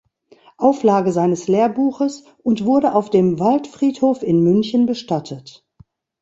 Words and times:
Auflage 0.57 1.11
seines 1.11 1.47
Lehrbuches, 1.47 2.23
und 2.41 2.65
wurde 2.65 2.95
auf 2.95 3.11
dem 3.11 3.37
Waldfriedhof 3.39 4.23
in 4.23 4.41
München 4.41 4.87
bestattet. 4.87 5.63